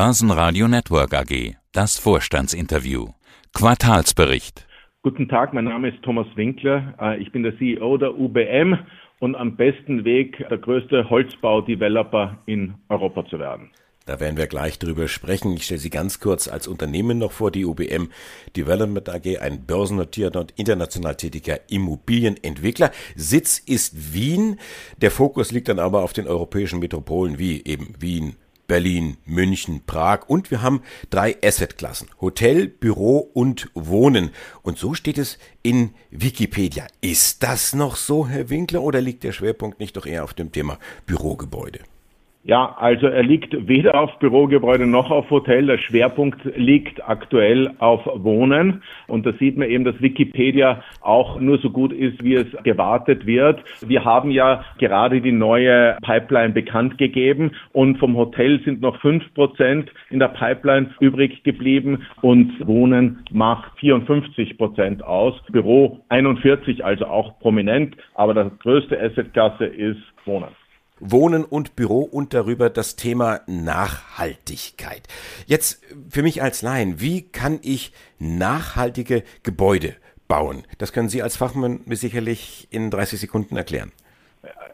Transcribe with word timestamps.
Börsenradio 0.00 0.68
Network 0.68 1.12
AG. 1.12 1.56
Das 1.72 1.98
Vorstandsinterview. 1.98 3.08
Quartalsbericht. 3.52 4.64
Guten 5.02 5.28
Tag, 5.28 5.52
mein 5.52 5.64
Name 5.64 5.88
ist 5.88 6.00
Thomas 6.04 6.28
Winkler. 6.36 6.94
Äh, 7.00 7.20
ich 7.20 7.32
bin 7.32 7.42
der 7.42 7.58
CEO 7.58 7.98
der 7.98 8.16
UBM 8.16 8.78
und 9.18 9.34
am 9.34 9.56
besten 9.56 10.04
Weg, 10.04 10.38
der 10.48 10.58
größte 10.58 11.10
Holzbau-Developer 11.10 12.38
in 12.46 12.74
Europa 12.88 13.26
zu 13.26 13.40
werden. 13.40 13.72
Da 14.06 14.20
werden 14.20 14.36
wir 14.36 14.46
gleich 14.46 14.78
drüber 14.78 15.08
sprechen. 15.08 15.52
Ich 15.54 15.64
stelle 15.64 15.80
Sie 15.80 15.90
ganz 15.90 16.20
kurz 16.20 16.46
als 16.46 16.68
Unternehmen 16.68 17.18
noch 17.18 17.32
vor, 17.32 17.50
die 17.50 17.64
UBM 17.64 18.08
Development 18.56 19.08
AG, 19.08 19.40
ein 19.40 19.66
börsennotierter 19.66 20.38
und 20.38 20.52
international 20.52 21.16
tätiger 21.16 21.58
Immobilienentwickler. 21.68 22.92
Sitz 23.16 23.58
ist 23.58 24.14
Wien. 24.14 24.60
Der 25.02 25.10
Fokus 25.10 25.50
liegt 25.50 25.68
dann 25.68 25.80
aber 25.80 26.04
auf 26.04 26.12
den 26.12 26.28
europäischen 26.28 26.78
Metropolen 26.78 27.40
wie 27.40 27.64
eben 27.64 27.94
Wien, 27.98 28.36
Berlin, 28.68 29.16
München, 29.24 29.82
Prag 29.86 30.28
und 30.28 30.50
wir 30.50 30.62
haben 30.62 30.82
drei 31.08 31.36
Assetklassen. 31.42 32.08
Hotel, 32.20 32.68
Büro 32.68 33.18
und 33.18 33.70
Wohnen. 33.74 34.30
Und 34.62 34.78
so 34.78 34.92
steht 34.92 35.18
es 35.18 35.38
in 35.62 35.94
Wikipedia. 36.10 36.86
Ist 37.00 37.42
das 37.42 37.74
noch 37.74 37.96
so, 37.96 38.28
Herr 38.28 38.50
Winkler, 38.50 38.82
oder 38.82 39.00
liegt 39.00 39.24
der 39.24 39.32
Schwerpunkt 39.32 39.80
nicht 39.80 39.96
doch 39.96 40.06
eher 40.06 40.22
auf 40.22 40.34
dem 40.34 40.52
Thema 40.52 40.78
Bürogebäude? 41.06 41.80
Ja, 42.48 42.74
also 42.78 43.08
er 43.08 43.24
liegt 43.24 43.68
weder 43.68 44.00
auf 44.00 44.18
Bürogebäude 44.20 44.86
noch 44.86 45.10
auf 45.10 45.28
Hotel. 45.28 45.66
Der 45.66 45.76
Schwerpunkt 45.76 46.42
liegt 46.56 47.06
aktuell 47.06 47.74
auf 47.78 48.06
Wohnen. 48.06 48.82
Und 49.06 49.26
da 49.26 49.34
sieht 49.34 49.58
man 49.58 49.68
eben, 49.68 49.84
dass 49.84 50.00
Wikipedia 50.00 50.82
auch 51.02 51.38
nur 51.40 51.58
so 51.58 51.68
gut 51.68 51.92
ist, 51.92 52.24
wie 52.24 52.36
es 52.36 52.46
gewartet 52.64 53.26
wird. 53.26 53.62
Wir 53.86 54.02
haben 54.02 54.30
ja 54.30 54.64
gerade 54.78 55.20
die 55.20 55.30
neue 55.30 55.98
Pipeline 56.00 56.54
bekannt 56.54 56.96
gegeben 56.96 57.50
und 57.74 57.98
vom 57.98 58.16
Hotel 58.16 58.62
sind 58.64 58.80
noch 58.80 58.98
fünf 59.02 59.22
Prozent 59.34 59.92
in 60.08 60.18
der 60.18 60.28
Pipeline 60.28 60.88
übrig 61.00 61.42
geblieben 61.44 62.06
und 62.22 62.66
Wohnen 62.66 63.24
macht 63.30 63.78
54 63.78 64.56
Prozent 64.56 65.04
aus. 65.04 65.34
Büro 65.52 66.00
41, 66.08 66.82
also 66.82 67.08
auch 67.08 67.38
prominent. 67.40 67.94
Aber 68.14 68.32
das 68.32 68.58
größte 68.60 68.98
Assetklasse 68.98 69.66
ist 69.66 70.00
Wohnen. 70.24 70.57
Wohnen 71.00 71.44
und 71.44 71.76
Büro 71.76 72.02
und 72.02 72.34
darüber 72.34 72.70
das 72.70 72.96
Thema 72.96 73.40
Nachhaltigkeit. 73.46 75.02
Jetzt 75.46 75.84
für 76.08 76.22
mich 76.22 76.42
als 76.42 76.62
Laien, 76.62 77.00
wie 77.00 77.22
kann 77.22 77.58
ich 77.62 77.92
nachhaltige 78.18 79.22
Gebäude 79.42 79.94
bauen? 80.28 80.64
Das 80.78 80.92
können 80.92 81.08
Sie 81.08 81.22
als 81.22 81.36
Fachmann 81.36 81.80
mir 81.86 81.96
sicherlich 81.96 82.68
in 82.70 82.90
30 82.90 83.20
Sekunden 83.20 83.56
erklären. 83.56 83.92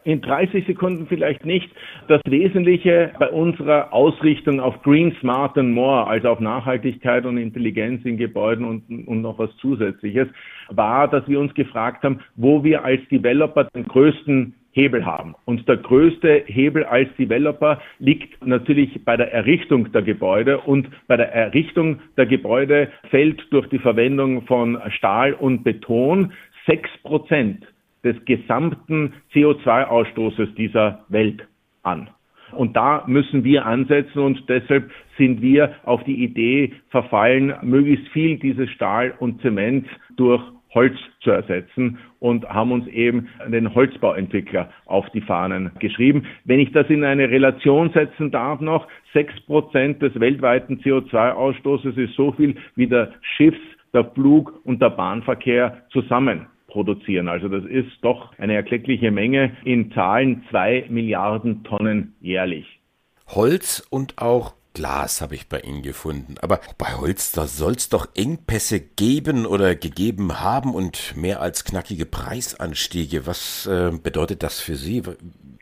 In 0.03 0.21
30 0.21 0.67
Sekunden 0.67 1.07
vielleicht 1.07 1.45
nicht. 1.45 1.67
Das 2.07 2.21
Wesentliche 2.27 3.11
bei 3.17 3.29
unserer 3.29 3.91
Ausrichtung 3.91 4.59
auf 4.59 4.79
Green, 4.83 5.15
Smart 5.19 5.57
and 5.57 5.73
More, 5.73 6.05
also 6.05 6.29
auf 6.29 6.39
Nachhaltigkeit 6.39 7.25
und 7.25 7.37
Intelligenz 7.39 8.05
in 8.05 8.17
Gebäuden 8.17 8.65
und, 8.65 9.07
und 9.07 9.21
noch 9.21 9.39
was 9.39 9.49
Zusätzliches, 9.57 10.27
war, 10.69 11.07
dass 11.07 11.27
wir 11.27 11.39
uns 11.39 11.55
gefragt 11.55 12.03
haben, 12.03 12.19
wo 12.35 12.63
wir 12.63 12.85
als 12.85 13.01
Developer 13.09 13.63
den 13.75 13.85
größten 13.85 14.53
Hebel 14.75 15.05
haben. 15.05 15.35
Und 15.45 15.67
der 15.69 15.77
größte 15.77 16.43
Hebel 16.47 16.83
als 16.83 17.09
Developer 17.17 17.81
liegt 17.99 18.45
natürlich 18.45 19.03
bei 19.05 19.15
der 19.15 19.33
Errichtung 19.33 19.91
der 19.93 20.01
Gebäude 20.01 20.59
und 20.59 20.89
bei 21.07 21.15
der 21.15 21.33
Errichtung 21.33 22.01
der 22.17 22.25
Gebäude 22.25 22.89
fällt 23.09 23.41
durch 23.51 23.67
die 23.69 23.79
Verwendung 23.79 24.43
von 24.43 24.77
Stahl 24.89 25.33
und 25.33 25.63
Beton 25.63 26.33
sechs 26.65 26.89
Prozent 27.03 27.65
des 28.03 28.17
gesamten 28.25 29.13
CO2-Ausstoßes 29.33 30.53
dieser 30.55 31.05
Welt 31.07 31.47
an. 31.83 32.09
Und 32.51 32.75
da 32.75 33.03
müssen 33.07 33.43
wir 33.43 33.65
ansetzen 33.65 34.19
und 34.19 34.47
deshalb 34.49 34.91
sind 35.17 35.41
wir 35.41 35.73
auf 35.83 36.03
die 36.03 36.23
Idee 36.23 36.73
verfallen, 36.89 37.53
möglichst 37.63 38.07
viel 38.09 38.37
dieses 38.37 38.69
Stahl 38.71 39.13
und 39.19 39.41
Zement 39.41 39.87
durch 40.17 40.43
Holz 40.75 40.95
zu 41.21 41.31
ersetzen 41.31 41.97
und 42.19 42.47
haben 42.47 42.71
uns 42.71 42.87
eben 42.87 43.29
den 43.47 43.73
Holzbauentwickler 43.73 44.69
auf 44.85 45.09
die 45.11 45.21
Fahnen 45.21 45.71
geschrieben. 45.79 46.27
Wenn 46.43 46.59
ich 46.59 46.71
das 46.71 46.87
in 46.89 47.03
eine 47.03 47.29
Relation 47.29 47.89
setzen 47.91 48.29
darf 48.29 48.59
noch, 48.59 48.87
sechs 49.13 49.33
Prozent 49.47 50.01
des 50.01 50.19
weltweiten 50.19 50.79
CO2-Ausstoßes 50.81 51.97
ist 51.97 52.15
so 52.15 52.33
viel 52.33 52.55
wie 52.75 52.87
der 52.87 53.13
Schiffs-, 53.21 53.57
der 53.93 54.05
Flug- 54.11 54.59
und 54.65 54.81
der 54.81 54.89
Bahnverkehr 54.89 55.83
zusammen 55.89 56.47
produzieren. 56.67 57.29
Also 57.29 57.47
das 57.47 57.63
ist 57.63 57.91
doch 58.01 58.37
eine 58.37 58.53
erkleckliche 58.53 59.09
Menge 59.09 59.55
in 59.63 59.93
Zahlen 59.93 60.43
zwei 60.49 60.85
Milliarden 60.89 61.63
Tonnen 61.63 62.15
jährlich. 62.19 62.65
Holz 63.27 63.87
und 63.89 64.17
auch 64.17 64.53
Glas 64.75 65.21
habe 65.21 65.33
ich 65.33 65.49
bei 65.49 65.61
Ihnen 65.61 65.81
gefunden. 65.81 66.35
Aber 66.41 66.59
bei 66.77 66.93
Holz, 66.99 67.31
da 67.31 67.47
soll 67.47 67.71
es 67.71 67.89
doch 67.89 68.07
Engpässe 68.15 68.79
geben 68.79 69.45
oder 69.47 69.73
gegeben 69.73 70.41
haben 70.41 70.75
und 70.75 71.15
mehr 71.17 71.41
als 71.41 71.63
knackige 71.63 72.05
Preisanstiege. 72.05 73.25
Was 73.25 73.65
äh, 73.65 73.91
bedeutet 73.97 74.43
das 74.43 74.59
für 74.59 74.75
Sie? 74.75 75.01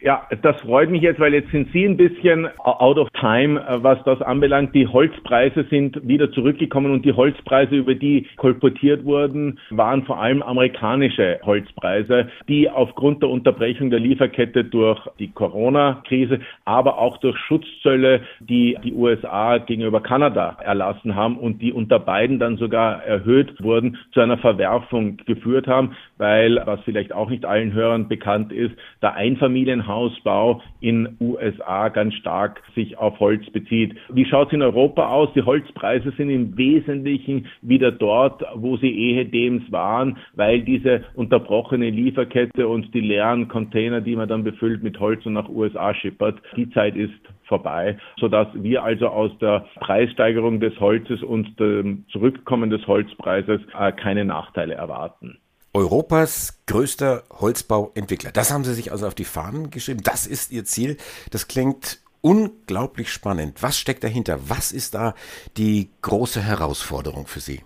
Ja, 0.02 0.28
das 0.42 0.60
freut 0.60 0.90
mich 0.90 1.02
jetzt, 1.02 1.22
weil 1.22 1.34
jetzt 1.34 1.50
sind 1.52 1.72
Sie 1.72 1.86
ein 1.86 1.96
bisschen 1.96 2.50
out 2.58 2.98
of 2.98 3.08
time, 3.12 3.58
äh, 3.62 3.82
was 3.82 4.04
das 4.04 4.22
anbelangt. 4.22 4.76
Die 4.76 4.86
Holzpreise 4.86 5.66
sind 5.70 6.06
wieder 6.06 6.30
zurückgekommen 6.34 6.92
und 6.92 7.06
die 7.06 7.14
Holzpreise, 7.14 7.76
über 7.76 7.96
die 7.96 8.28
kolportiert 8.36 9.06
wurden, 9.06 9.60
waren 9.70 10.04
vor 10.04 10.20
allem 10.20 10.42
amerikanische 10.42 11.40
Holzpreise, 11.44 12.28
die 12.50 12.70
aufgrund 12.70 13.22
der 13.22 13.30
Unterbrechung 13.30 13.92
der 13.92 14.00
Lieferkette 14.00 14.66
durch 14.66 15.00
die 15.20 15.32
Corona-Krise, 15.32 16.42
aber 16.66 16.98
auch 16.98 17.18
durch 17.20 17.38
Schutzzölle, 17.38 18.24
die 18.42 18.78
die 18.84 18.92
USA 19.04 19.58
gegenüber 19.58 20.02
Kanada 20.02 20.58
erlassen 20.64 21.16
haben 21.16 21.38
und 21.38 21.62
die 21.62 21.74
unter 21.74 22.00
beiden 22.00 22.40
dann 22.40 22.58
sogar 22.58 23.04
erhöht 23.04 23.62
wurden, 23.62 23.98
zu 24.14 24.22
einer 24.22 24.38
Verwerfung 24.38 25.18
geführt 25.26 25.68
haben, 25.68 25.96
weil, 26.18 26.62
was 26.66 26.80
vielleicht 26.82 27.14
auch 27.14 27.30
nicht 27.30 27.46
allen 27.46 27.74
Hörern 27.74 28.08
bekannt 28.08 28.52
ist, 28.52 28.74
der 29.02 29.16
Einfamilienhaus 29.16 30.04
Hausbau 30.04 30.62
in 30.82 31.18
USA 31.20 31.90
ganz 31.90 32.14
stark 32.16 32.62
sich 32.76 32.98
auf 32.98 33.20
Holz 33.20 33.46
bezieht. 33.52 33.96
Wie 34.10 34.26
schaut 34.26 34.48
es 34.48 34.54
in 34.54 34.62
Europa 34.62 35.08
aus? 35.08 35.30
Die 35.34 35.44
Holzpreise 35.44 36.12
sind 36.18 36.30
im 36.30 36.58
Wesentlichen 36.58 37.48
wieder 37.62 37.92
dort, 37.92 38.44
wo 38.56 38.78
sie 38.78 38.92
ehedems 38.92 39.72
waren, 39.72 40.18
weil 40.36 40.62
diese 40.62 41.04
unterbrochene 41.16 41.90
Lieferkette 41.90 42.68
und 42.68 42.94
die 42.94 43.02
leeren 43.02 43.48
Container, 43.48 44.02
die 44.02 44.16
man 44.16 44.28
dann 44.28 44.44
befüllt 44.44 44.84
mit 44.84 45.00
Holz 45.00 45.26
und 45.26 45.34
nach 45.34 45.50
USA 45.50 45.94
schippert, 45.94 46.42
die 46.56 46.70
Zeit 46.72 46.96
ist 46.96 47.14
vorbei, 47.48 47.98
sodass 48.20 48.48
wir 48.54 48.84
also 48.84 49.08
aus 49.08 49.32
der 49.40 49.66
Preissteigerung 49.80 50.60
des 50.60 50.80
Holzes 50.80 51.22
und 51.22 51.60
dem 51.60 52.06
Zurückkommen 52.12 52.70
des 52.70 52.86
Holzpreises 52.88 53.62
äh, 53.78 53.92
keine 53.92 54.26
Nachteile 54.26 54.74
erwarten. 54.74 55.38
Europas 55.74 56.64
größter 56.68 57.24
Holzbauentwickler. 57.32 58.32
Das 58.32 58.52
haben 58.52 58.64
Sie 58.64 58.74
sich 58.74 58.92
also 58.92 59.08
auf 59.08 59.16
die 59.16 59.24
Fahnen 59.24 59.72
geschrieben. 59.72 60.02
Das 60.04 60.28
ist 60.28 60.52
Ihr 60.52 60.66
Ziel. 60.66 60.98
Das 61.32 61.48
klingt 61.48 62.00
unglaublich 62.22 63.12
spannend. 63.12 63.62
Was 63.62 63.78
steckt 63.78 64.04
dahinter? 64.04 64.38
Was 64.48 64.72
ist 64.72 64.94
da 64.94 65.16
die 65.58 65.90
große 66.02 66.42
Herausforderung 66.42 67.26
für 67.26 67.40
Sie? 67.40 67.62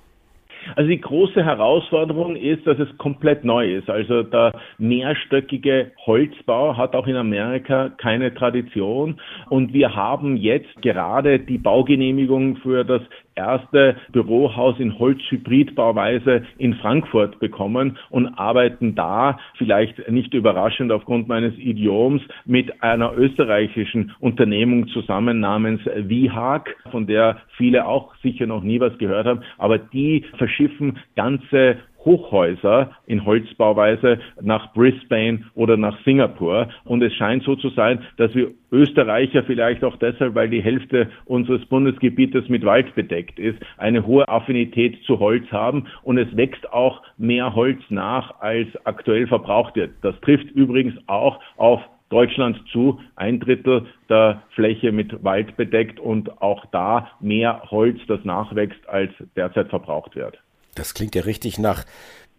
Also 0.75 0.89
die 0.89 1.01
große 1.01 1.43
Herausforderung 1.43 2.35
ist, 2.35 2.65
dass 2.67 2.79
es 2.79 2.97
komplett 2.97 3.43
neu 3.43 3.75
ist. 3.75 3.89
Also 3.89 4.23
der 4.23 4.53
mehrstöckige 4.77 5.91
Holzbau 6.05 6.75
hat 6.77 6.95
auch 6.95 7.07
in 7.07 7.15
Amerika 7.15 7.89
keine 7.97 8.33
Tradition. 8.33 9.19
Und 9.49 9.73
wir 9.73 9.95
haben 9.95 10.37
jetzt 10.37 10.81
gerade 10.81 11.39
die 11.39 11.57
Baugenehmigung 11.57 12.57
für 12.57 12.83
das 12.83 13.01
erste 13.37 13.95
Bürohaus 14.11 14.79
in 14.79 14.97
Holzhybridbauweise 14.99 16.43
in 16.57 16.73
Frankfurt 16.75 17.39
bekommen 17.39 17.97
und 18.09 18.27
arbeiten 18.27 18.95
da, 18.95 19.39
vielleicht 19.57 20.09
nicht 20.09 20.33
überraschend 20.33 20.91
aufgrund 20.91 21.27
meines 21.27 21.57
Idioms, 21.57 22.21
mit 22.45 22.83
einer 22.83 23.15
österreichischen 23.15 24.11
Unternehmung 24.19 24.87
zusammen 24.87 25.39
namens 25.39 25.81
Vihag, 25.85 26.75
von 26.91 27.07
der 27.07 27.37
viele 27.55 27.85
auch 27.85 28.15
sicher 28.23 28.47
noch 28.47 28.63
nie 28.63 28.79
was 28.79 28.97
gehört 28.97 29.27
haben, 29.27 29.41
aber 29.57 29.77
die 29.77 30.25
verschiffen 30.37 30.97
ganze 31.15 31.77
Hochhäuser 32.07 32.91
in 33.05 33.25
Holzbauweise 33.25 34.19
nach 34.41 34.73
Brisbane 34.73 35.43
oder 35.55 35.75
nach 35.75 36.01
Singapur. 36.05 36.69
Und 36.85 37.03
es 37.03 37.13
scheint 37.13 37.43
so 37.43 37.57
zu 37.57 37.69
sein, 37.69 37.99
dass 38.15 38.33
wir 38.33 38.51
Österreicher 38.71 39.43
vielleicht 39.43 39.83
auch 39.83 39.97
deshalb, 39.97 40.33
weil 40.33 40.49
die 40.49 40.61
Hälfte 40.61 41.09
unseres 41.25 41.65
Bundesgebietes 41.65 42.47
mit 42.47 42.63
Wald 42.63 42.95
bedeckt 42.95 43.39
ist, 43.39 43.59
eine 43.77 44.07
hohe 44.07 44.27
Affinität 44.29 45.03
zu 45.03 45.19
Holz 45.19 45.45
haben. 45.51 45.87
Und 46.03 46.17
es 46.17 46.35
wächst 46.37 46.71
auch 46.71 47.03
mehr 47.17 47.53
Holz 47.55 47.81
nach, 47.89 48.39
als 48.39 48.69
aktuell 48.85 49.27
verbraucht 49.27 49.75
wird. 49.75 49.91
Das 50.01 50.19
trifft 50.21 50.49
übrigens 50.51 50.95
auch 51.07 51.41
auf 51.57 51.81
Deutschland 52.09 52.57
zu, 52.71 53.01
ein 53.17 53.41
Drittel 53.41 53.85
der 54.09 54.43
Fläche 54.51 54.93
mit 54.93 55.25
Wald 55.25 55.57
bedeckt 55.57 55.99
und 55.99 56.41
auch 56.41 56.65
da 56.67 57.09
mehr 57.19 57.63
Holz, 57.69 57.99
das 58.07 58.23
nachwächst, 58.23 58.87
als 58.87 59.11
derzeit 59.35 59.67
verbraucht 59.67 60.15
wird. 60.15 60.37
Das 60.77 60.93
klingt 60.93 61.15
ja 61.15 61.23
richtig 61.23 61.57
nach 61.57 61.85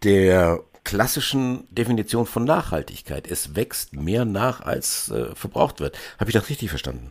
der 0.04 0.60
klassischen 0.84 1.66
Definition 1.70 2.24
von 2.24 2.44
Nachhaltigkeit. 2.44 3.26
Es 3.26 3.56
wächst 3.56 3.94
mehr 3.94 4.24
nach, 4.24 4.60
als 4.60 5.10
äh, 5.10 5.34
verbraucht 5.34 5.80
wird. 5.80 5.98
Habe 6.18 6.30
ich 6.30 6.34
das 6.34 6.48
richtig 6.48 6.70
verstanden? 6.70 7.10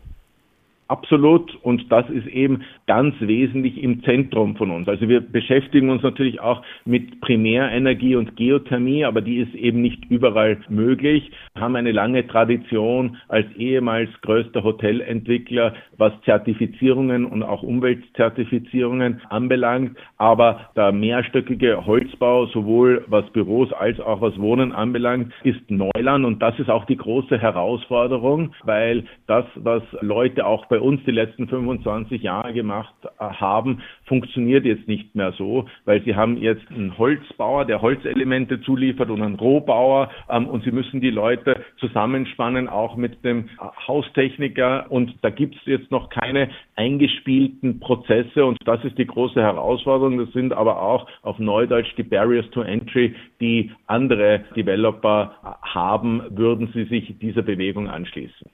Absolut. 0.87 1.53
Und 1.63 1.91
das 1.91 2.09
ist 2.09 2.27
eben 2.27 2.63
ganz 2.85 3.15
wesentlich 3.19 3.81
im 3.83 4.03
Zentrum 4.03 4.55
von 4.55 4.71
uns. 4.71 4.87
Also 4.87 5.09
wir 5.09 5.19
beschäftigen 5.19 5.89
uns 5.89 6.01
natürlich 6.01 6.39
auch 6.39 6.61
mit 6.85 7.19
Primärenergie 7.19 8.15
und 8.15 8.37
Geothermie, 8.37 9.03
aber 9.03 9.21
die 9.21 9.37
ist 9.37 9.53
eben 9.53 9.81
nicht 9.81 10.05
überall 10.09 10.57
möglich. 10.69 11.29
Wir 11.55 11.61
haben 11.61 11.75
eine 11.75 11.91
lange 11.91 12.25
Tradition 12.27 13.17
als 13.27 13.45
ehemals 13.57 14.09
größter 14.21 14.63
Hotelentwickler, 14.63 15.73
was 15.97 16.13
Zertifizierungen 16.23 17.25
und 17.25 17.43
auch 17.43 17.63
Umweltzertifizierungen 17.63 19.21
anbelangt. 19.29 19.97
Aber 20.17 20.69
der 20.75 20.93
mehrstöckige 20.93 21.85
Holzbau, 21.85 22.45
sowohl 22.47 23.03
was 23.07 23.29
Büros 23.31 23.73
als 23.73 23.99
auch 23.99 24.21
was 24.21 24.39
Wohnen 24.39 24.71
anbelangt, 24.71 25.33
ist 25.43 25.69
Neuland. 25.69 26.23
Und 26.25 26.41
das 26.41 26.57
ist 26.59 26.69
auch 26.69 26.85
die 26.85 26.97
große 26.97 27.37
Herausforderung, 27.37 28.53
weil 28.63 29.03
das, 29.27 29.45
was 29.55 29.83
Leute 30.01 30.45
auch 30.45 30.65
bei 30.67 30.76
uns 30.81 31.03
die 31.05 31.11
letzten 31.11 31.47
25 31.47 32.21
Jahre 32.21 32.53
gemacht 32.53 32.93
äh, 33.03 33.23
haben, 33.23 33.81
funktioniert 34.05 34.65
jetzt 34.65 34.87
nicht 34.87 35.15
mehr 35.15 35.31
so, 35.33 35.65
weil 35.85 36.03
sie 36.03 36.15
haben 36.15 36.37
jetzt 36.37 36.69
einen 36.69 36.97
Holzbauer, 36.97 37.65
der 37.65 37.81
Holzelemente 37.81 38.61
zuliefert 38.61 39.09
und 39.09 39.21
einen 39.21 39.35
Rohbauer 39.35 40.09
ähm, 40.29 40.47
und 40.47 40.63
sie 40.63 40.71
müssen 40.71 41.01
die 41.01 41.09
Leute 41.09 41.61
zusammenspannen, 41.79 42.67
auch 42.67 42.95
mit 42.95 43.23
dem 43.23 43.45
äh, 43.45 43.87
Haustechniker 43.87 44.87
und 44.89 45.15
da 45.21 45.29
gibt 45.29 45.55
es 45.55 45.61
jetzt 45.65 45.91
noch 45.91 46.09
keine 46.09 46.49
eingespielten 46.75 47.79
Prozesse 47.79 48.45
und 48.45 48.57
das 48.65 48.83
ist 48.83 48.97
die 48.97 49.07
große 49.07 49.41
Herausforderung. 49.41 50.17
Das 50.17 50.31
sind 50.31 50.53
aber 50.53 50.81
auch 50.81 51.07
auf 51.21 51.39
Neudeutsch 51.39 51.93
die 51.97 52.03
Barriers 52.03 52.49
to 52.51 52.61
Entry, 52.61 53.15
die 53.39 53.71
andere 53.87 54.45
Developer 54.55 55.35
äh, 55.43 55.67
haben, 55.67 56.21
würden 56.29 56.69
sie 56.73 56.85
sich 56.85 57.17
dieser 57.19 57.41
Bewegung 57.41 57.89
anschließen. 57.89 58.49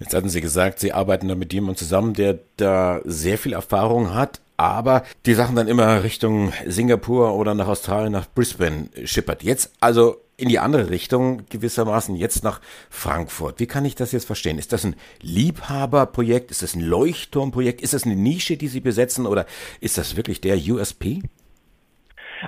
Jetzt 0.00 0.14
hatten 0.14 0.28
Sie 0.28 0.40
gesagt, 0.40 0.80
Sie 0.80 0.92
arbeiten 0.92 1.28
da 1.28 1.34
mit 1.34 1.52
jemandem 1.52 1.76
zusammen, 1.76 2.14
der 2.14 2.38
da 2.56 3.00
sehr 3.04 3.38
viel 3.38 3.52
Erfahrung 3.52 4.14
hat, 4.14 4.40
aber 4.56 5.04
die 5.26 5.34
Sachen 5.34 5.56
dann 5.56 5.68
immer 5.68 6.02
Richtung 6.02 6.52
Singapur 6.66 7.34
oder 7.34 7.54
nach 7.54 7.68
Australien, 7.68 8.12
nach 8.12 8.26
Brisbane 8.32 8.88
schippert. 9.04 9.42
Jetzt 9.42 9.72
also 9.80 10.16
in 10.36 10.48
die 10.48 10.58
andere 10.58 10.90
Richtung 10.90 11.42
gewissermaßen, 11.50 12.16
jetzt 12.16 12.42
nach 12.42 12.60
Frankfurt. 12.90 13.60
Wie 13.60 13.66
kann 13.66 13.84
ich 13.84 13.94
das 13.94 14.12
jetzt 14.12 14.24
verstehen? 14.24 14.58
Ist 14.58 14.72
das 14.72 14.84
ein 14.84 14.96
Liebhaberprojekt? 15.20 16.50
Ist 16.50 16.62
das 16.62 16.74
ein 16.74 16.80
Leuchtturmprojekt? 16.80 17.80
Ist 17.80 17.94
das 17.94 18.04
eine 18.04 18.16
Nische, 18.16 18.56
die 18.56 18.68
Sie 18.68 18.80
besetzen 18.80 19.26
oder 19.26 19.46
ist 19.80 19.98
das 19.98 20.16
wirklich 20.16 20.40
der 20.40 20.56
USP? 20.56 21.22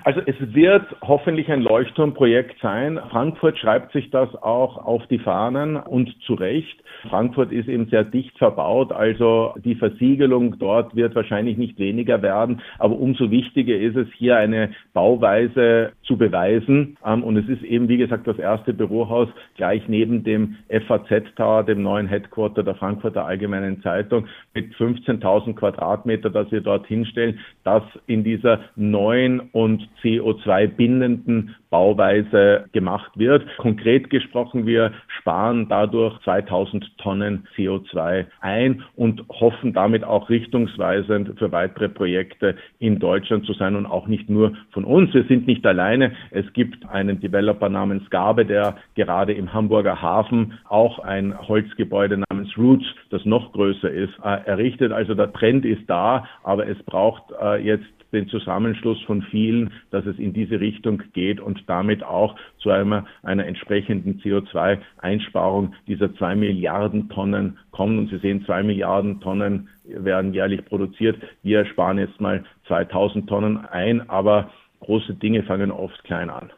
Also 0.02 0.20
es 0.26 0.34
wird 0.54 0.84
hoffentlich 1.02 1.50
ein 1.50 1.62
Leuchtturmprojekt 1.62 2.60
sein. 2.60 2.98
Frankfurt 3.10 3.58
schreibt 3.58 3.92
sich 3.92 4.10
das 4.10 4.34
auch 4.34 4.78
auf 4.84 5.06
die 5.06 5.18
Fahnen 5.18 5.76
und 5.76 6.14
zu 6.22 6.34
Recht. 6.34 6.82
Frankfurt 7.08 7.52
ist 7.52 7.68
eben 7.68 7.86
sehr 7.88 8.04
dicht 8.04 8.36
verbaut, 8.38 8.92
also 8.92 9.54
die 9.62 9.74
Versiegelung 9.74 10.58
dort 10.58 10.96
wird 10.96 11.14
wahrscheinlich 11.14 11.58
nicht 11.58 11.78
weniger 11.78 12.22
werden, 12.22 12.62
aber 12.78 12.96
umso 12.96 13.30
wichtiger 13.30 13.76
ist 13.76 13.96
es, 13.96 14.08
hier 14.16 14.36
eine 14.36 14.70
Bauweise 14.94 15.92
zu 16.04 16.16
beweisen. 16.16 16.96
Ähm, 17.04 17.22
und 17.22 17.36
es 17.36 17.48
ist 17.48 17.62
eben, 17.62 17.88
wie 17.88 17.98
gesagt, 17.98 18.26
das 18.26 18.38
erste 18.38 18.72
Bürohaus 18.72 19.28
gleich 19.56 19.86
neben 19.88 20.24
dem 20.24 20.56
FAZ 20.86 21.34
Tower, 21.36 21.62
dem 21.62 21.82
neuen 21.82 22.08
Headquarter 22.08 22.62
der 22.62 22.74
Frankfurter 22.74 23.26
Allgemeinen 23.26 23.82
Zeitung, 23.82 24.26
mit 24.54 24.72
15.000 24.74 25.54
Quadratmeter, 25.54 26.30
das 26.30 26.50
wir 26.50 26.60
dort 26.60 26.86
hinstellen, 26.86 27.38
das 27.64 27.82
in 28.06 28.24
dieser 28.24 28.60
neuen 28.76 29.40
und 29.52 29.83
CO2 30.02 30.68
bindenden 30.68 31.54
Bauweise 31.70 32.66
gemacht 32.72 33.10
wird. 33.16 33.44
Konkret 33.56 34.08
gesprochen, 34.08 34.64
wir 34.64 34.92
sparen 35.18 35.66
dadurch 35.68 36.16
2000 36.22 36.98
Tonnen 36.98 37.48
CO2 37.56 38.26
ein 38.40 38.84
und 38.94 39.24
hoffen 39.28 39.72
damit 39.72 40.04
auch 40.04 40.30
richtungsweisend 40.30 41.36
für 41.36 41.50
weitere 41.50 41.88
Projekte 41.88 42.54
in 42.78 43.00
Deutschland 43.00 43.44
zu 43.44 43.54
sein 43.54 43.74
und 43.74 43.86
auch 43.86 44.06
nicht 44.06 44.30
nur 44.30 44.52
von 44.70 44.84
uns. 44.84 45.12
Wir 45.14 45.24
sind 45.24 45.48
nicht 45.48 45.66
alleine. 45.66 46.12
Es 46.30 46.52
gibt 46.52 46.88
einen 46.88 47.18
Developer 47.18 47.68
namens 47.68 48.08
Gabe, 48.10 48.46
der 48.46 48.76
gerade 48.94 49.32
im 49.32 49.52
Hamburger 49.52 50.00
Hafen 50.00 50.58
auch 50.68 51.00
ein 51.00 51.36
Holzgebäude 51.36 52.22
namens 52.30 52.56
Roots, 52.56 52.86
das 53.10 53.24
noch 53.24 53.52
größer 53.52 53.90
ist, 53.90 54.14
äh, 54.22 54.46
errichtet. 54.46 54.92
Also 54.92 55.14
der 55.14 55.32
Trend 55.32 55.64
ist 55.64 55.88
da, 55.88 56.24
aber 56.44 56.68
es 56.68 56.80
braucht 56.84 57.24
äh, 57.42 57.56
jetzt 57.64 57.84
den 58.14 58.28
Zusammenschluss 58.28 59.00
von 59.02 59.22
vielen, 59.22 59.72
dass 59.90 60.06
es 60.06 60.18
in 60.18 60.32
diese 60.32 60.60
Richtung 60.60 61.02
geht 61.12 61.40
und 61.40 61.68
damit 61.68 62.02
auch 62.02 62.36
zu 62.58 62.70
einer, 62.70 63.04
einer 63.22 63.46
entsprechenden 63.46 64.20
CO2-Einsparung 64.20 65.74
dieser 65.86 66.14
zwei 66.14 66.34
Milliarden 66.34 67.08
Tonnen 67.10 67.58
kommt. 67.70 67.98
Und 67.98 68.10
Sie 68.10 68.18
sehen, 68.18 68.44
zwei 68.46 68.62
Milliarden 68.62 69.20
Tonnen 69.20 69.68
werden 69.84 70.32
jährlich 70.32 70.64
produziert. 70.64 71.16
Wir 71.42 71.66
sparen 71.66 71.98
jetzt 71.98 72.20
mal 72.20 72.44
2000 72.68 73.28
Tonnen 73.28 73.58
ein, 73.66 74.08
aber 74.08 74.50
große 74.80 75.14
Dinge 75.14 75.42
fangen 75.42 75.70
oft 75.70 76.02
klein 76.04 76.30
an. 76.30 76.50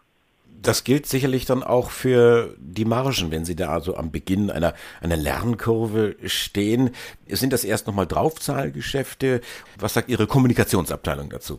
Das 0.62 0.84
gilt 0.84 1.06
sicherlich 1.06 1.44
dann 1.44 1.62
auch 1.62 1.90
für 1.90 2.54
die 2.58 2.84
Margen, 2.84 3.30
wenn 3.30 3.44
Sie 3.44 3.56
da 3.56 3.68
also 3.68 3.96
am 3.96 4.10
Beginn 4.10 4.50
einer, 4.50 4.74
einer 5.00 5.16
Lernkurve 5.16 6.16
stehen. 6.24 6.90
Sind 7.28 7.52
das 7.52 7.64
erst 7.64 7.86
nochmal 7.86 8.06
Draufzahlgeschäfte? 8.06 9.40
Was 9.78 9.94
sagt 9.94 10.08
Ihre 10.08 10.26
Kommunikationsabteilung 10.26 11.30
dazu? 11.30 11.58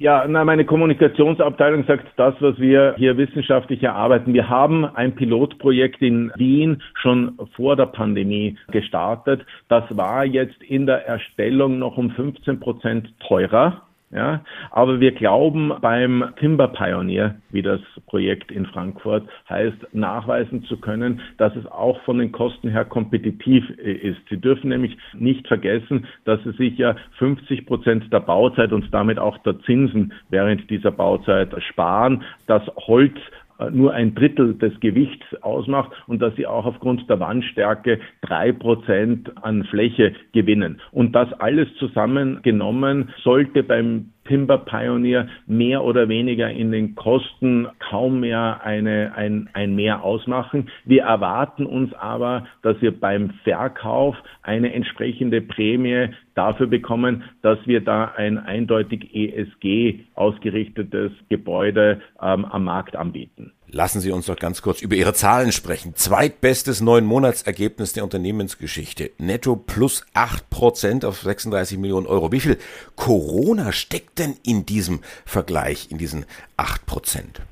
Ja, 0.00 0.24
na, 0.26 0.46
meine 0.46 0.64
Kommunikationsabteilung 0.64 1.84
sagt 1.84 2.06
das, 2.16 2.34
was 2.40 2.58
wir 2.58 2.94
hier 2.96 3.18
wissenschaftlich 3.18 3.82
erarbeiten. 3.82 4.32
Wir 4.32 4.48
haben 4.48 4.86
ein 4.86 5.14
Pilotprojekt 5.14 6.00
in 6.00 6.32
Wien 6.36 6.82
schon 6.94 7.38
vor 7.54 7.76
der 7.76 7.84
Pandemie 7.84 8.56
gestartet. 8.70 9.44
Das 9.68 9.84
war 9.90 10.24
jetzt 10.24 10.62
in 10.62 10.86
der 10.86 11.06
Erstellung 11.06 11.78
noch 11.78 11.98
um 11.98 12.10
15 12.12 12.60
Prozent 12.60 13.12
teurer 13.20 13.82
ja, 14.12 14.42
aber 14.72 14.98
wir 14.98 15.12
glauben 15.12 15.72
beim 15.80 16.32
Timber 16.40 16.68
Pioneer, 16.68 17.36
wie 17.50 17.62
das 17.62 17.80
Projekt 18.06 18.50
in 18.50 18.66
Frankfurt 18.66 19.28
heißt, 19.48 19.94
nachweisen 19.94 20.64
zu 20.64 20.78
können, 20.78 21.20
dass 21.38 21.54
es 21.54 21.64
auch 21.66 22.00
von 22.02 22.18
den 22.18 22.32
Kosten 22.32 22.68
her 22.68 22.84
kompetitiv 22.84 23.70
ist. 23.70 24.18
Sie 24.28 24.40
dürfen 24.40 24.70
nämlich 24.70 24.98
nicht 25.14 25.46
vergessen, 25.46 26.08
dass 26.24 26.42
sie 26.42 26.52
sich 26.52 26.76
ja 26.76 26.96
50 27.18 27.66
Prozent 27.66 28.12
der 28.12 28.20
Bauzeit 28.20 28.72
und 28.72 28.92
damit 28.92 29.20
auch 29.20 29.38
der 29.38 29.60
Zinsen 29.60 30.12
während 30.28 30.68
dieser 30.70 30.90
Bauzeit 30.90 31.54
sparen. 31.62 32.24
Das 32.48 32.62
Holz 32.76 33.14
äh, 33.16 33.49
nur 33.72 33.92
ein 33.92 34.14
Drittel 34.14 34.54
des 34.54 34.78
Gewichts 34.80 35.24
ausmacht 35.42 35.90
und 36.06 36.22
dass 36.22 36.34
sie 36.36 36.46
auch 36.46 36.64
aufgrund 36.64 37.08
der 37.08 37.20
Wandstärke 37.20 38.00
drei 38.22 38.52
Prozent 38.52 39.30
an 39.42 39.64
Fläche 39.64 40.14
gewinnen. 40.32 40.80
Und 40.92 41.12
das 41.12 41.32
alles 41.34 41.68
zusammengenommen 41.78 43.10
sollte 43.22 43.62
beim 43.62 44.12
Timber 44.30 44.58
Pioneer 44.58 45.26
mehr 45.48 45.82
oder 45.82 46.08
weniger 46.08 46.48
in 46.48 46.70
den 46.70 46.94
Kosten 46.94 47.66
kaum 47.80 48.20
mehr 48.20 48.60
eine, 48.62 49.12
ein, 49.16 49.48
ein 49.54 49.74
Mehr 49.74 50.04
ausmachen. 50.04 50.70
Wir 50.84 51.02
erwarten 51.02 51.66
uns 51.66 51.92
aber, 51.94 52.46
dass 52.62 52.80
wir 52.80 52.92
beim 52.92 53.30
Verkauf 53.42 54.14
eine 54.42 54.72
entsprechende 54.72 55.40
Prämie 55.40 56.10
dafür 56.36 56.68
bekommen, 56.68 57.24
dass 57.42 57.58
wir 57.66 57.80
da 57.80 58.12
ein 58.16 58.38
eindeutig 58.38 59.12
ESG 59.12 60.04
ausgerichtetes 60.14 61.10
Gebäude 61.28 62.00
ähm, 62.22 62.44
am 62.44 62.62
Markt 62.62 62.94
anbieten. 62.94 63.50
Lassen 63.72 64.00
Sie 64.00 64.10
uns 64.10 64.26
doch 64.26 64.36
ganz 64.36 64.62
kurz 64.62 64.82
über 64.82 64.96
Ihre 64.96 65.14
Zahlen 65.14 65.52
sprechen. 65.52 65.94
Zweitbestes 65.94 66.80
neun 66.80 67.04
Monatsergebnis 67.04 67.92
der 67.92 68.02
Unternehmensgeschichte. 68.02 69.12
Netto 69.18 69.54
plus 69.54 70.04
acht 70.12 70.50
Prozent 70.50 71.04
auf 71.04 71.20
36 71.20 71.78
Millionen 71.78 72.06
Euro. 72.06 72.32
Wie 72.32 72.40
viel 72.40 72.58
Corona 72.96 73.70
steckt 73.70 74.18
denn 74.18 74.36
in 74.42 74.66
diesem 74.66 75.00
Vergleich, 75.24 75.88
in 75.90 75.98
diesen 75.98 76.26
acht 76.56 76.84
Prozent? 76.86 77.42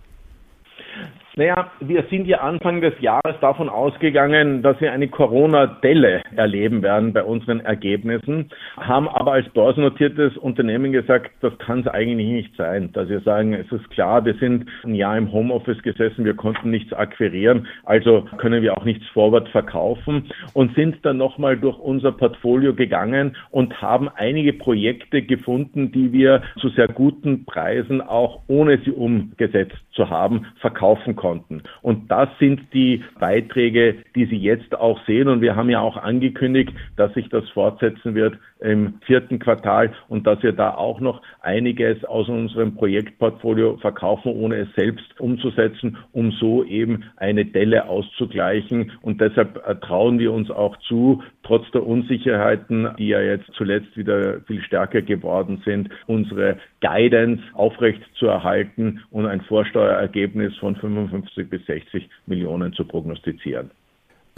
Naja, 1.38 1.70
wir 1.78 2.02
sind 2.10 2.26
ja 2.26 2.38
Anfang 2.38 2.80
des 2.80 2.94
Jahres 3.00 3.36
davon 3.40 3.68
ausgegangen, 3.68 4.60
dass 4.60 4.80
wir 4.80 4.90
eine 4.90 5.06
Corona-Delle 5.06 6.22
erleben 6.34 6.82
werden 6.82 7.12
bei 7.12 7.22
unseren 7.22 7.60
Ergebnissen, 7.60 8.50
haben 8.76 9.08
aber 9.08 9.34
als 9.34 9.48
börsennotiertes 9.50 10.36
Unternehmen 10.36 10.90
gesagt, 10.90 11.30
das 11.40 11.56
kann 11.58 11.82
es 11.82 11.86
eigentlich 11.86 12.26
nicht 12.26 12.56
sein, 12.56 12.90
dass 12.92 13.08
wir 13.08 13.20
sagen, 13.20 13.52
es 13.52 13.70
ist 13.70 13.88
klar, 13.90 14.24
wir 14.24 14.34
sind 14.34 14.68
ein 14.82 14.96
Jahr 14.96 15.16
im 15.16 15.30
Homeoffice 15.30 15.80
gesessen, 15.84 16.24
wir 16.24 16.34
konnten 16.34 16.70
nichts 16.70 16.92
akquirieren, 16.92 17.68
also 17.84 18.26
können 18.38 18.60
wir 18.60 18.76
auch 18.76 18.84
nichts 18.84 19.06
forward 19.10 19.48
verkaufen 19.50 20.32
und 20.54 20.74
sind 20.74 20.96
dann 21.06 21.18
nochmal 21.18 21.56
durch 21.56 21.78
unser 21.78 22.10
Portfolio 22.10 22.74
gegangen 22.74 23.36
und 23.50 23.80
haben 23.80 24.08
einige 24.08 24.54
Projekte 24.54 25.22
gefunden, 25.22 25.92
die 25.92 26.12
wir 26.12 26.42
zu 26.60 26.68
sehr 26.70 26.88
guten 26.88 27.44
Preisen 27.44 28.00
auch 28.00 28.40
ohne 28.48 28.78
sie 28.78 28.90
umgesetzt 28.90 29.78
zu 29.92 30.10
haben, 30.10 30.44
verkaufen 30.60 31.14
konnten 31.14 31.27
konnten. 31.28 31.62
Und 31.82 32.10
das 32.10 32.28
sind 32.38 32.60
die 32.72 33.04
Beiträge, 33.20 33.96
die 34.14 34.24
Sie 34.26 34.38
jetzt 34.38 34.74
auch 34.74 34.98
sehen. 35.04 35.28
Und 35.28 35.42
wir 35.42 35.56
haben 35.56 35.68
ja 35.68 35.80
auch 35.80 35.96
angekündigt, 35.98 36.72
dass 36.96 37.12
sich 37.12 37.28
das 37.28 37.46
fortsetzen 37.50 38.14
wird 38.14 38.38
im 38.60 38.94
vierten 39.06 39.38
Quartal 39.38 39.92
und 40.08 40.26
dass 40.26 40.42
wir 40.42 40.52
da 40.52 40.74
auch 40.74 41.00
noch 41.00 41.22
einiges 41.40 42.04
aus 42.04 42.28
unserem 42.28 42.74
Projektportfolio 42.74 43.76
verkaufen, 43.78 44.32
ohne 44.32 44.56
es 44.56 44.68
selbst 44.76 45.20
umzusetzen, 45.20 45.96
um 46.12 46.32
so 46.32 46.64
eben 46.64 47.04
eine 47.16 47.44
Delle 47.44 47.88
auszugleichen. 47.88 48.92
Und 49.02 49.20
deshalb 49.20 49.62
äh, 49.66 49.76
trauen 49.76 50.18
wir 50.18 50.32
uns 50.32 50.50
auch 50.50 50.76
zu, 50.88 51.22
trotz 51.42 51.70
der 51.70 51.86
Unsicherheiten, 51.86 52.88
die 52.98 53.08
ja 53.08 53.20
jetzt 53.20 53.50
zuletzt 53.54 53.96
wieder 53.96 54.40
viel 54.42 54.62
stärker 54.62 55.02
geworden 55.02 55.62
sind, 55.64 55.90
unsere 56.06 56.58
Guidance 56.80 57.42
aufrecht 57.54 58.02
zu 58.14 58.26
erhalten 58.26 59.00
und 59.10 59.26
ein 59.26 59.40
Vorsteuerergebnis 59.42 60.56
von 60.56 60.76
55 60.76 61.48
bis 61.48 61.64
60 61.66 62.08
Millionen 62.26 62.72
zu 62.72 62.84
prognostizieren. 62.84 63.70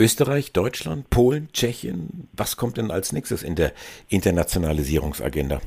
Österreich, 0.01 0.53
Deutschland, 0.53 1.11
Polen, 1.11 1.51
Tschechien, 1.53 2.27
was 2.33 2.57
kommt 2.57 2.79
denn 2.79 2.91
als 2.91 3.13
nächstes 3.13 3.43
in 3.43 3.55
der 3.55 3.75
Internationalisierungsagenda? 4.09 5.61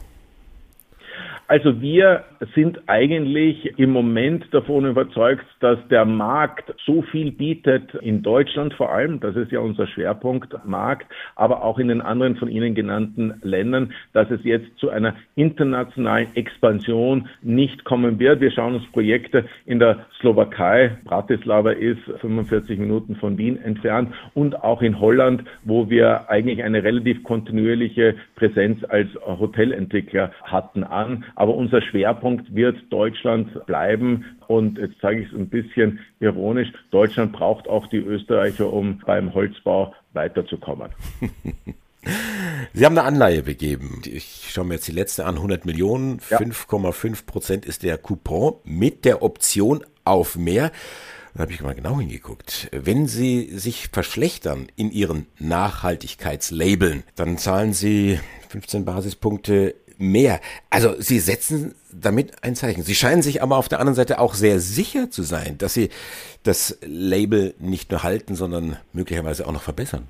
Also 1.47 1.81
wir 1.81 2.23
sind 2.55 2.79
eigentlich 2.87 3.77
im 3.77 3.91
Moment 3.91 4.45
davon 4.51 4.85
überzeugt, 4.85 5.45
dass 5.59 5.77
der 5.89 6.05
Markt 6.05 6.73
so 6.85 7.01
viel 7.01 7.31
bietet, 7.31 7.93
in 7.95 8.23
Deutschland 8.23 8.73
vor 8.73 8.91
allem, 8.93 9.19
das 9.19 9.35
ist 9.35 9.51
ja 9.51 9.59
unser 9.59 9.85
Schwerpunktmarkt, 9.87 11.05
aber 11.35 11.63
auch 11.63 11.79
in 11.79 11.89
den 11.89 12.01
anderen 12.01 12.37
von 12.37 12.47
Ihnen 12.47 12.75
genannten 12.75 13.33
Ländern, 13.43 13.93
dass 14.13 14.31
es 14.31 14.43
jetzt 14.43 14.77
zu 14.77 14.89
einer 14.89 15.15
internationalen 15.35 16.33
Expansion 16.35 17.27
nicht 17.41 17.83
kommen 17.83 18.19
wird. 18.19 18.39
Wir 18.39 18.51
schauen 18.51 18.75
uns 18.75 18.89
Projekte 18.91 19.45
in 19.65 19.79
der 19.79 20.05
Slowakei, 20.21 20.97
Bratislava 21.03 21.71
ist 21.71 22.01
45 22.21 22.79
Minuten 22.79 23.17
von 23.17 23.37
Wien 23.37 23.61
entfernt 23.61 24.13
und 24.33 24.63
auch 24.63 24.81
in 24.81 24.99
Holland, 24.99 25.43
wo 25.65 25.89
wir 25.89 26.29
eigentlich 26.29 26.63
eine 26.63 26.83
relativ 26.83 27.21
kontinuierliche 27.23 28.15
Präsenz 28.35 28.83
als 28.85 29.09
Hotelentwickler 29.25 30.31
hatten 30.43 30.83
an. 30.83 31.25
Aber 31.35 31.55
unser 31.55 31.81
Schwerpunkt 31.81 32.53
wird 32.53 32.77
Deutschland 32.89 33.65
bleiben. 33.65 34.25
Und 34.47 34.77
jetzt 34.77 34.99
sage 35.01 35.21
ich 35.21 35.27
es 35.27 35.33
ein 35.33 35.49
bisschen 35.49 35.99
ironisch, 36.19 36.69
Deutschland 36.91 37.33
braucht 37.33 37.67
auch 37.67 37.87
die 37.87 37.97
Österreicher, 37.97 38.71
um 38.71 38.99
beim 39.05 39.33
Holzbau 39.33 39.93
weiterzukommen. 40.13 40.89
Sie 42.73 42.85
haben 42.85 42.97
eine 42.97 43.07
Anleihe 43.07 43.43
begeben. 43.43 44.01
Ich 44.05 44.49
schaue 44.51 44.65
mir 44.65 44.75
jetzt 44.75 44.87
die 44.87 44.93
letzte 44.93 45.25
an, 45.25 45.35
100 45.35 45.65
Millionen, 45.65 46.19
ja. 46.29 46.37
5,5 46.37 47.25
Prozent 47.25 47.65
ist 47.65 47.83
der 47.83 47.97
Coupon 47.97 48.55
mit 48.65 49.05
der 49.05 49.23
Option 49.23 49.85
auf 50.03 50.35
mehr. 50.37 50.71
Da 51.33 51.41
habe 51.41 51.51
ich 51.51 51.61
mal 51.61 51.73
genau 51.73 51.99
hingeguckt. 51.99 52.69
Wenn 52.71 53.07
Sie 53.07 53.57
sich 53.57 53.87
verschlechtern 53.87 54.67
in 54.75 54.91
Ihren 54.91 55.25
Nachhaltigkeitslabeln, 55.39 57.03
dann 57.15 57.39
zahlen 57.39 57.73
Sie 57.73 58.19
15 58.49 58.85
Basispunkte 58.85 59.73
mehr. 59.97 60.39
Also 60.69 60.99
sie 60.99 61.19
setzen 61.19 61.75
damit 61.91 62.43
ein 62.43 62.55
Zeichen. 62.55 62.83
Sie 62.83 62.95
scheinen 62.95 63.21
sich 63.21 63.41
aber 63.41 63.57
auf 63.57 63.69
der 63.69 63.79
anderen 63.79 63.95
Seite 63.95 64.19
auch 64.19 64.33
sehr 64.33 64.59
sicher 64.59 65.11
zu 65.11 65.23
sein, 65.23 65.57
dass 65.57 65.73
sie 65.73 65.89
das 66.43 66.77
Label 66.81 67.53
nicht 67.59 67.91
nur 67.91 68.03
halten, 68.03 68.35
sondern 68.35 68.77
möglicherweise 68.91 69.47
auch 69.47 69.51
noch 69.51 69.63
verbessern. 69.63 70.07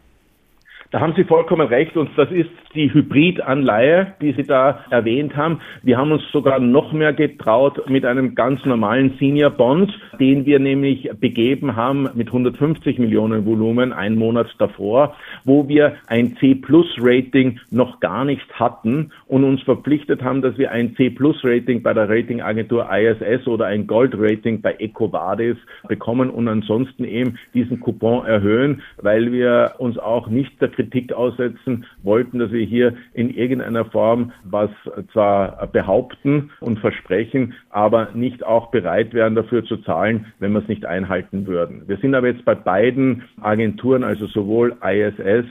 Da 0.94 1.02
haben 1.02 1.16
Sie 1.18 1.24
vollkommen 1.24 1.68
recht 1.68 1.98
und 1.98 2.12
das 2.16 2.30
ist 2.30 2.52
die 2.76 2.94
Hybridanleihe, 2.94 4.14
die 4.22 4.34
Sie 4.34 4.44
da 4.44 4.86
erwähnt 4.92 5.36
haben. 5.36 5.60
Wir 5.82 5.98
haben 5.98 6.12
uns 6.12 6.22
sogar 6.32 6.60
noch 6.60 6.94
mehr 6.94 7.14
getraut 7.14 7.90
mit 7.90 8.06
einem 8.06 8.36
ganz 8.36 8.64
normalen 8.64 9.16
Senior 9.18 9.50
Bond, 9.50 9.92
den 10.20 10.46
wir 10.46 10.60
nämlich 10.60 11.10
begeben 11.20 11.76
haben 11.76 12.10
mit 12.14 12.28
150 12.28 13.00
Millionen 13.00 13.44
Volumen 13.44 13.92
einen 13.92 14.20
Monat 14.20 14.54
davor, 14.60 15.16
wo 15.46 15.68
wir 15.68 15.96
ein 16.06 16.38
C 16.38 16.54
Plus 16.54 16.86
Rating 17.00 17.60
noch 17.72 18.00
gar 18.00 18.24
nicht 18.24 18.48
hatten 18.60 19.12
und 19.26 19.44
uns 19.44 19.64
verpflichtet 19.64 20.22
haben, 20.22 20.44
dass 20.44 20.60
wir 20.60 20.72
ein 20.72 20.96
C 20.96 21.10
Plus 21.10 21.44
Rating 21.44 21.82
bei 21.82 21.96
der 21.96 22.08
Ratingagentur 22.08 22.88
ISS 22.92 23.48
oder 23.48 23.66
ein 23.66 23.88
Gold 23.88 24.14
Rating 24.16 24.62
bei 24.62 24.76
EcoVadis 24.78 25.58
bekommen 25.88 26.30
und 26.30 26.48
ansonsten 26.48 27.04
eben 27.04 27.40
diesen 27.56 27.80
Coupon 27.80 28.28
erhöhen, 28.28 28.84
weil 29.02 29.32
wir 29.32 29.74
uns 29.80 29.98
auch 29.98 30.28
nicht 30.28 30.62
der 30.62 30.72
aussetzen 31.14 31.86
wollten, 32.02 32.40
dass 32.40 32.52
wir 32.52 32.66
hier 32.66 32.96
in 33.14 33.30
irgendeiner 33.30 33.86
Form 33.86 34.32
was 34.44 34.70
zwar 35.12 35.68
behaupten 35.68 36.52
und 36.60 36.80
versprechen, 36.80 37.54
aber 37.70 38.10
nicht 38.14 38.44
auch 38.44 38.72
bereit 38.72 39.14
wären 39.14 39.36
dafür 39.36 39.64
zu 39.66 39.78
zahlen, 39.78 40.28
wenn 40.40 40.54
wir 40.54 40.60
es 40.60 40.68
nicht 40.68 40.86
einhalten 40.86 41.48
würden. 41.48 41.84
Wir 41.88 41.98
sind 41.98 42.16
aber 42.16 42.28
jetzt 42.28 42.46
bei 42.46 42.56
beiden 42.56 43.24
Agenturen, 43.42 44.04
also 44.04 44.28
sowohl 44.28 44.76
ISS, 44.84 45.46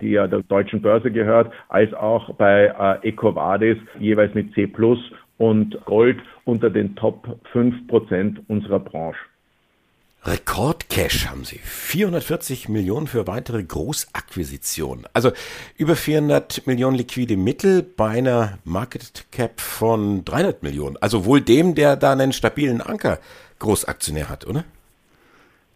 die 0.00 0.10
ja 0.10 0.26
der 0.26 0.42
deutschen 0.42 0.82
Börse 0.82 1.10
gehört, 1.10 1.52
als 1.68 1.92
auch 1.94 2.34
bei 2.34 3.00
äh, 3.02 3.08
EcoVadis 3.08 3.78
jeweils 3.98 4.34
mit 4.34 4.52
C 4.54 4.66
Plus 4.66 4.98
und 5.38 5.84
Gold 5.84 6.18
unter 6.44 6.70
den 6.70 6.94
Top 6.94 7.40
5 7.52 7.88
Prozent 7.88 8.40
unserer 8.48 8.78
Branche. 8.78 9.18
Rekordcash 10.24 11.26
haben 11.28 11.44
sie. 11.44 11.58
440 11.58 12.68
Millionen 12.68 13.08
für 13.08 13.26
weitere 13.26 13.62
Großakquisitionen. 13.62 15.06
Also 15.12 15.32
über 15.76 15.96
400 15.96 16.64
Millionen 16.66 16.96
liquide 16.96 17.36
Mittel 17.36 17.82
bei 17.82 18.10
einer 18.18 18.58
Market 18.64 19.24
Cap 19.32 19.60
von 19.60 20.24
300 20.24 20.62
Millionen. 20.62 20.96
Also 21.00 21.24
wohl 21.24 21.40
dem, 21.40 21.74
der 21.74 21.96
da 21.96 22.12
einen 22.12 22.32
stabilen 22.32 22.80
Anker 22.80 23.18
Großaktionär 23.58 24.28
hat, 24.28 24.46
oder? 24.46 24.64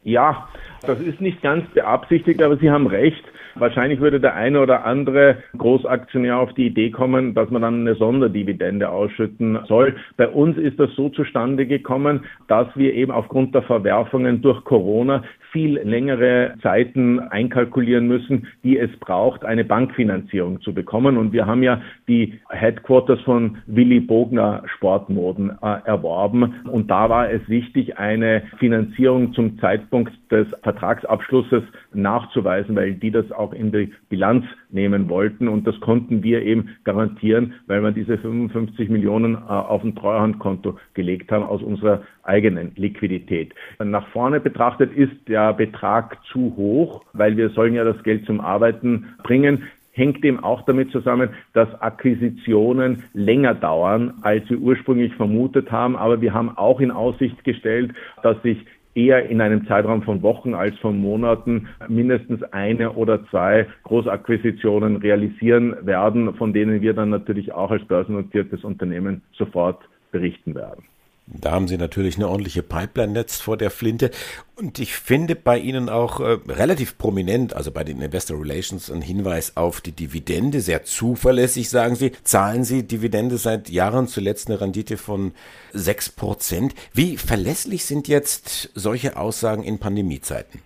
Ja, 0.04 0.48
das 0.82 1.00
ist 1.00 1.20
nicht 1.20 1.42
ganz 1.42 1.68
beabsichtigt, 1.74 2.40
aber 2.40 2.56
Sie 2.56 2.70
haben 2.70 2.86
recht. 2.86 3.24
Wahrscheinlich 3.58 4.00
würde 4.00 4.20
der 4.20 4.34
eine 4.34 4.60
oder 4.60 4.84
andere 4.84 5.38
Großaktionär 5.56 6.38
auf 6.38 6.52
die 6.54 6.66
Idee 6.66 6.90
kommen, 6.90 7.34
dass 7.34 7.50
man 7.50 7.62
dann 7.62 7.80
eine 7.80 7.94
Sonderdividende 7.94 8.88
ausschütten 8.88 9.58
soll. 9.66 9.96
Bei 10.16 10.28
uns 10.28 10.58
ist 10.58 10.78
das 10.78 10.90
so 10.94 11.08
zustande 11.08 11.66
gekommen, 11.66 12.24
dass 12.48 12.68
wir 12.74 12.94
eben 12.94 13.12
aufgrund 13.12 13.54
der 13.54 13.62
Verwerfungen 13.62 14.42
durch 14.42 14.62
Corona 14.64 15.22
viel 15.52 15.78
längere 15.78 16.54
Zeiten 16.62 17.18
einkalkulieren 17.18 18.06
müssen, 18.06 18.46
die 18.62 18.78
es 18.78 18.90
braucht, 18.98 19.44
eine 19.44 19.64
Bankfinanzierung 19.64 20.60
zu 20.60 20.74
bekommen. 20.74 21.16
Und 21.16 21.32
wir 21.32 21.46
haben 21.46 21.62
ja 21.62 21.80
die 22.08 22.38
Headquarters 22.50 23.20
von 23.22 23.58
Willy 23.66 24.00
Bogner 24.00 24.62
Sportmoden 24.66 25.56
äh, 25.62 25.78
erworben. 25.86 26.56
Und 26.70 26.90
da 26.90 27.08
war 27.08 27.30
es 27.30 27.40
wichtig, 27.48 27.98
eine 27.98 28.42
Finanzierung 28.58 29.32
zum 29.32 29.58
Zeitpunkt 29.58 30.12
des 30.30 30.46
Vertragsabschlusses 30.62 31.62
nachzuweisen, 31.94 32.76
weil 32.76 32.92
die 32.94 33.10
das 33.10 33.30
auch 33.32 33.45
in 33.52 33.72
die 33.72 33.92
Bilanz 34.08 34.44
nehmen 34.70 35.08
wollten. 35.08 35.48
Und 35.48 35.66
das 35.66 35.78
konnten 35.80 36.22
wir 36.22 36.42
eben 36.42 36.76
garantieren, 36.84 37.54
weil 37.66 37.82
wir 37.82 37.92
diese 37.92 38.18
55 38.18 38.88
Millionen 38.88 39.34
äh, 39.34 39.38
auf 39.38 39.82
ein 39.84 39.94
Treuhandkonto 39.94 40.78
gelegt 40.94 41.30
haben 41.32 41.44
aus 41.44 41.62
unserer 41.62 42.02
eigenen 42.22 42.72
Liquidität. 42.76 43.54
Nach 43.78 44.06
vorne 44.08 44.40
betrachtet 44.40 44.92
ist 44.96 45.12
der 45.28 45.52
Betrag 45.52 46.18
zu 46.32 46.54
hoch, 46.56 47.02
weil 47.12 47.36
wir 47.36 47.50
sollen 47.50 47.74
ja 47.74 47.84
das 47.84 48.02
Geld 48.02 48.26
zum 48.26 48.40
Arbeiten 48.40 49.06
bringen 49.22 49.62
hängt 49.96 50.22
dem 50.22 50.44
auch 50.44 50.62
damit 50.62 50.90
zusammen, 50.90 51.30
dass 51.54 51.68
Akquisitionen 51.80 53.04
länger 53.14 53.54
dauern, 53.54 54.14
als 54.22 54.48
wir 54.50 54.58
ursprünglich 54.58 55.14
vermutet 55.14 55.72
haben. 55.72 55.96
Aber 55.96 56.20
wir 56.20 56.34
haben 56.34 56.56
auch 56.56 56.80
in 56.80 56.90
Aussicht 56.90 57.42
gestellt, 57.44 57.92
dass 58.22 58.40
sich 58.42 58.58
eher 58.96 59.28
in 59.28 59.40
einem 59.40 59.66
Zeitraum 59.66 60.02
von 60.02 60.22
Wochen 60.22 60.54
als 60.54 60.76
von 60.78 60.98
Monaten 60.98 61.68
mindestens 61.88 62.42
eine 62.52 62.92
oder 62.92 63.24
zwei 63.28 63.66
Großakquisitionen 63.84 64.96
realisieren 64.96 65.76
werden, 65.86 66.34
von 66.34 66.52
denen 66.52 66.80
wir 66.80 66.94
dann 66.94 67.10
natürlich 67.10 67.52
auch 67.52 67.70
als 67.70 67.84
börsennotiertes 67.84 68.64
Unternehmen 68.64 69.22
sofort 69.32 69.80
berichten 70.10 70.54
werden. 70.54 70.84
Da 71.28 71.50
haben 71.50 71.66
Sie 71.66 71.76
natürlich 71.76 72.16
eine 72.16 72.28
ordentliche 72.28 72.62
Pipeline 72.62 73.12
netz 73.12 73.40
vor 73.40 73.56
der 73.56 73.70
Flinte. 73.70 74.12
Und 74.54 74.78
ich 74.78 74.94
finde 74.94 75.34
bei 75.34 75.58
Ihnen 75.58 75.88
auch 75.88 76.20
äh, 76.20 76.38
relativ 76.48 76.98
prominent, 76.98 77.54
also 77.54 77.72
bei 77.72 77.82
den 77.82 78.00
Investor 78.00 78.40
Relations, 78.40 78.90
ein 78.90 79.02
Hinweis 79.02 79.56
auf 79.56 79.80
die 79.80 79.90
Dividende. 79.90 80.60
Sehr 80.60 80.84
zuverlässig, 80.84 81.68
sagen 81.68 81.96
Sie. 81.96 82.12
Zahlen 82.22 82.62
Sie 82.62 82.84
Dividende 82.84 83.38
seit 83.38 83.68
Jahren, 83.68 84.06
zuletzt 84.06 84.48
eine 84.48 84.60
Rendite 84.60 84.96
von 84.96 85.32
sechs 85.72 86.08
Prozent. 86.08 86.74
Wie 86.92 87.16
verlässlich 87.16 87.84
sind 87.84 88.06
jetzt 88.06 88.70
solche 88.74 89.16
Aussagen 89.16 89.64
in 89.64 89.78
Pandemiezeiten? 89.78 90.60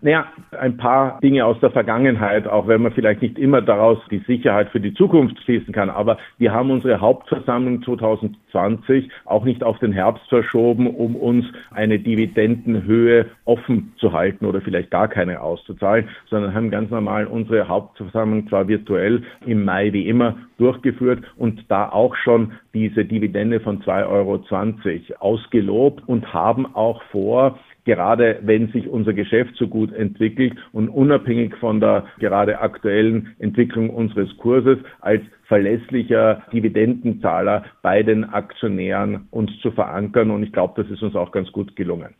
Naja, 0.00 0.26
ein 0.58 0.76
paar 0.76 1.20
Dinge 1.20 1.44
aus 1.44 1.58
der 1.60 1.70
Vergangenheit, 1.70 2.46
auch 2.46 2.66
wenn 2.66 2.82
man 2.82 2.92
vielleicht 2.92 3.22
nicht 3.22 3.38
immer 3.38 3.60
daraus 3.60 3.98
die 4.10 4.22
Sicherheit 4.26 4.70
für 4.70 4.80
die 4.80 4.94
Zukunft 4.94 5.40
schließen 5.42 5.72
kann. 5.72 5.90
Aber 5.90 6.18
wir 6.38 6.52
haben 6.52 6.70
unsere 6.70 7.00
Hauptversammlung 7.00 7.82
2020 7.82 9.08
auch 9.24 9.44
nicht 9.44 9.62
auf 9.62 9.78
den 9.78 9.92
Herbst 9.92 10.28
verschoben, 10.28 10.86
um 10.86 11.16
uns 11.16 11.46
eine 11.70 11.98
Dividendenhöhe 11.98 13.26
offen 13.44 13.92
zu 13.98 14.12
halten 14.12 14.46
oder 14.46 14.60
vielleicht 14.60 14.90
gar 14.90 15.08
keine 15.08 15.40
auszuzahlen, 15.40 16.08
sondern 16.28 16.54
haben 16.54 16.70
ganz 16.70 16.90
normal 16.90 17.26
unsere 17.26 17.68
Hauptversammlung 17.68 18.48
zwar 18.48 18.68
virtuell 18.68 19.22
im 19.44 19.64
Mai 19.64 19.92
wie 19.92 20.08
immer 20.08 20.36
durchgeführt 20.58 21.24
und 21.36 21.64
da 21.68 21.88
auch 21.90 22.14
schon 22.16 22.52
diese 22.72 23.04
Dividende 23.04 23.60
von 23.60 23.82
2,20 23.82 24.08
Euro 24.08 24.40
ausgelobt 25.18 26.02
und 26.06 26.32
haben 26.32 26.66
auch 26.74 27.02
vor, 27.10 27.58
gerade 27.86 28.40
wenn 28.42 28.70
sich 28.72 28.88
unser 28.88 29.14
Geschäft 29.14 29.56
so 29.56 29.66
gut 29.66 29.94
entwickelt 29.94 30.54
und 30.72 30.90
unabhängig 30.90 31.54
von 31.56 31.80
der 31.80 32.04
gerade 32.18 32.60
aktuellen 32.60 33.34
Entwicklung 33.38 33.88
unseres 33.88 34.36
Kurses 34.36 34.78
als 35.00 35.22
verlässlicher 35.44 36.42
Dividendenzahler 36.52 37.64
bei 37.80 38.02
den 38.02 38.24
Aktionären 38.24 39.28
uns 39.30 39.50
zu 39.62 39.70
verankern. 39.70 40.30
Und 40.30 40.42
ich 40.42 40.52
glaube, 40.52 40.82
das 40.82 40.90
ist 40.90 41.02
uns 41.02 41.14
auch 41.14 41.32
ganz 41.32 41.50
gut 41.52 41.74
gelungen. 41.76 42.14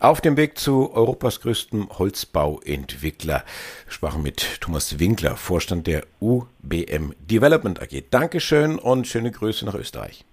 Auf 0.00 0.20
dem 0.22 0.36
Weg 0.36 0.56
zu 0.58 0.92
Europas 0.94 1.42
größtem 1.42 1.88
Holzbauentwickler 1.98 3.44
sprachen 3.86 4.22
mit 4.22 4.60
Thomas 4.60 4.98
Winkler, 4.98 5.36
Vorstand 5.36 5.86
der 5.86 6.04
UBM 6.20 7.12
Development 7.30 7.80
AG. 7.80 8.04
Dankeschön 8.10 8.78
und 8.78 9.06
schöne 9.06 9.30
Grüße 9.30 9.66
nach 9.66 9.74
Österreich. 9.74 10.24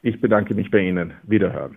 Ich 0.00 0.18
bedanke 0.20 0.54
mich 0.54 0.70
bei 0.70 0.80
Ihnen. 0.80 1.12
Wiederhören. 1.24 1.76